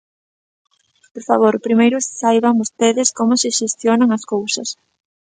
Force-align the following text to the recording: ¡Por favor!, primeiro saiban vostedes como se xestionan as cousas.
¡Por 1.13 1.23
favor!, 1.29 1.63
primeiro 1.67 1.97
saiban 2.19 2.59
vostedes 2.61 3.09
como 3.17 3.33
se 3.41 3.49
xestionan 3.59 4.09
as 4.17 4.23
cousas. 4.33 4.69